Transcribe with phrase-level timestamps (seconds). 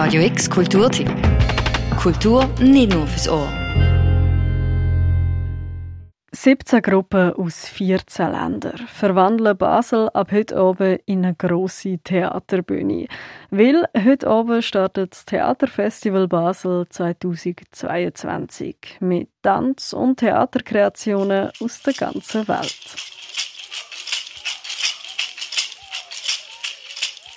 [0.00, 1.10] Radio X Kulturtipp.
[2.00, 3.52] Kultur nicht nur fürs Ohr.
[6.30, 13.08] 17 Gruppen aus 14 Ländern verwandeln Basel ab heute oben in eine grosse Theaterbühne.
[13.50, 22.46] Weil heute oben startet das Theaterfestival Basel 2022 mit Tanz- und Theaterkreationen aus der ganzen
[22.46, 23.17] Welt.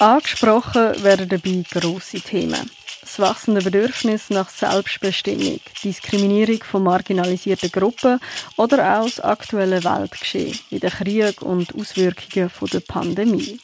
[0.00, 2.70] Angesprochen werden dabei grosse Themen.
[3.02, 8.18] Das wachsende Bedürfnis nach Selbstbestimmung, Diskriminierung von marginalisierten Gruppen
[8.56, 13.60] oder auch das aktuelle Weltgeschehen wie der Krieg und Auswirkungen von der Pandemie.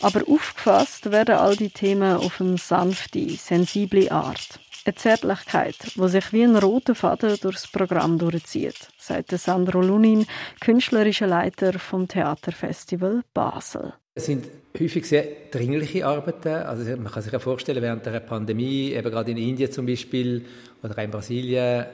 [0.00, 4.60] Aber aufgefasst werden all die Themen auf eine sanfte, sensible Art.
[4.84, 10.24] Eine Zärtlichkeit, die sich wie ein roter Faden durchs Programm durchzieht, sagt Sandro Lunin,
[10.60, 13.94] künstlerischer Leiter vom Theaterfestival Basel.
[14.20, 14.48] Es sind
[14.78, 16.48] häufig sehr dringliche Arbeiten.
[16.48, 20.44] Also man kann sich ja vorstellen, während der Pandemie, eben gerade in Indien zum Beispiel
[20.82, 21.86] oder in Brasilien,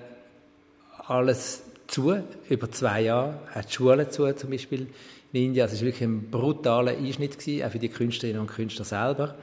[1.06, 2.16] alles zu,
[2.48, 4.88] über zwei Jahre, auch die Schulen zu zum Beispiel
[5.32, 5.62] in Indien.
[5.62, 9.36] Also es war wirklich ein brutaler Einschnitt, gewesen, auch für die Künstlerinnen und Künstler selber.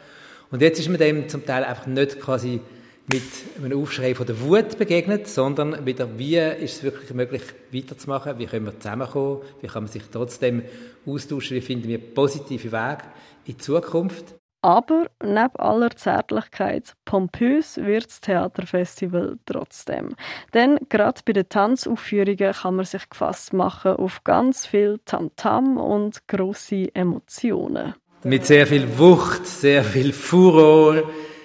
[0.52, 2.60] Und jetzt ist man dem zum Teil einfach nicht quasi
[3.08, 3.24] mit
[3.58, 8.46] einem Aufschrei von der Wut begegnet, sondern wieder, wie ist es wirklich möglich, weiterzumachen, wie
[8.46, 10.64] können wir zusammenkommen, wie kann man sich trotzdem
[11.06, 13.04] austauschen, wie finden wir positive Wege
[13.46, 14.36] in die Zukunft.
[14.62, 20.16] Aber neben aller Zärtlichkeit, pompös wird das Theaterfestival trotzdem.
[20.54, 25.82] Denn gerade bei den Tanzaufführungen kann man sich gefasst machen auf ganz viel Tamtam -Tam
[25.82, 27.96] und grosse Emotionen.
[28.24, 31.04] Mit sehr viel Wucht, sehr viel Furor,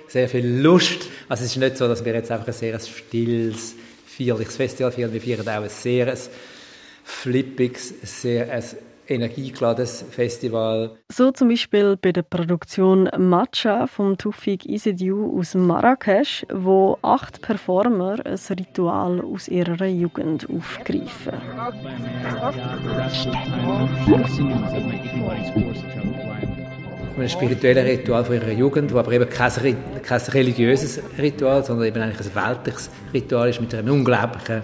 [0.08, 1.08] sehr viel Lust.
[1.28, 3.74] Also es ist nicht so, dass wir jetzt einfach ein sehr stilles,
[4.06, 5.12] feierliches Festival feiern.
[5.12, 6.16] Wir feiern auch ein sehr
[7.04, 8.62] flippiges, sehr ein
[9.08, 10.96] energiegeladenes Festival.
[11.10, 18.18] So zum Beispiel bei der Produktion Matcha vom Tufik Isidiu aus Marrakesch, wo acht Performer
[18.24, 21.32] ein Ritual aus ihrer Jugend aufgreifen
[27.20, 29.52] ein spirituelles Ritual von ihrer Jugend, wo aber eben kein,
[30.02, 34.62] kein religiöses Ritual, sondern eben eigentlich ein weltliches Ritual ist mit einer unglaublichen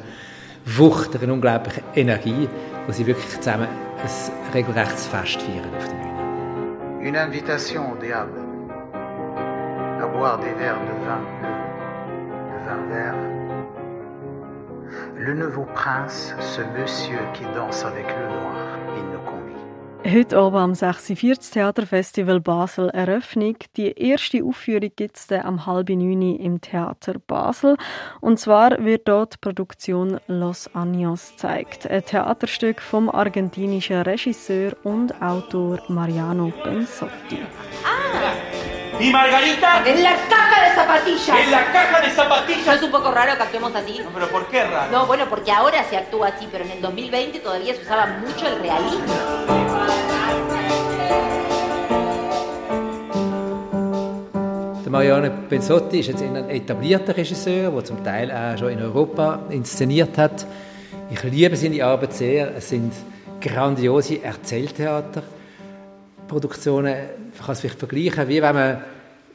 [0.65, 2.49] Wucht, einer unglaublichen Energie,
[2.87, 7.09] wo sie wirklich zusammen ein regelrechtes Fest feiern auf der Bühne.
[7.09, 8.45] Une invitation au diable
[10.01, 11.49] à boire des verres de vin bleu,
[12.53, 13.15] de vin vert.
[15.19, 18.64] Le nouveau prince, ce monsieur qui danse avec le noir,
[20.07, 21.51] Heute Abend am 46.
[21.51, 23.57] Theaterfestival Basel Eröffnung.
[23.75, 27.79] Die erste Aufführung gibt es am halb neun im Theater Basel.
[28.21, 31.91] Und zwar wird dort die Produktion Los Años gezeigt.
[31.91, 37.39] Ein Theaterstück vom argentinischen Regisseur und Autor Mariano Bensotti.
[37.83, 38.75] Ah!
[39.01, 39.83] ¿Y Margarita?
[39.85, 41.41] En la caja de zapatillas.
[41.41, 42.67] En la caja de zapatillas.
[42.67, 43.99] ¿No es un poco raro que actuemos así?
[43.99, 44.93] No, pero ¿por qué raro?
[44.93, 48.47] No, bueno, porque ahora se actúa así, pero en el 2020 todavía se usaba mucho
[48.47, 49.44] el realismo.
[55.05, 59.43] Der Mariano Pensotti ist jetzt ein etablierter Regisseur, der zum Teil auch schon in Europa
[59.51, 60.47] inszeniert hat.
[61.11, 62.57] Ich liebe seine Arbeit sehr.
[62.57, 62.91] Es sind
[63.39, 65.23] grandiose Erzähltheater.
[66.27, 66.97] Produktionen,
[67.35, 68.85] ich kann es vielleicht vergleichen, wie wenn man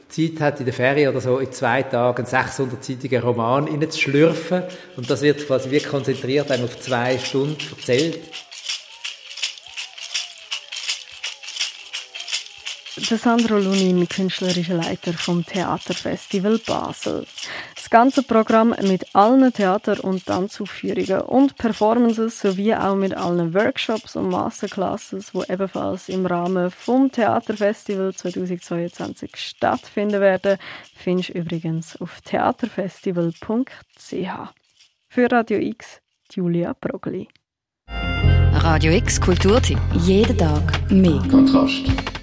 [0.08, 4.64] Zeit hat in der Ferien oder so in zwei Tagen einen 600-seitigen Roman reinzuschlürfen
[4.96, 8.18] und das wird quasi wie konzentriert auf zwei Stunden erzählt.
[13.02, 17.26] Sandro Lunin, künstlerischer Leiter vom Theaterfestival Basel.
[17.74, 24.16] Das ganze Programm mit allen Theater- und Tanzaufführungen und Performances sowie auch mit allen Workshops
[24.16, 30.58] und Masterclasses, die ebenfalls im Rahmen vom Theaterfestival 2022 stattfinden werden,
[30.94, 34.28] findest du übrigens auf theaterfestival.ch.
[35.08, 36.00] Für Radio X,
[36.32, 37.28] Julia Brogli.
[37.88, 39.78] Radio X Kulturtipp.
[39.94, 41.20] Jeden Tag mehr.
[41.30, 42.19] Kontrast.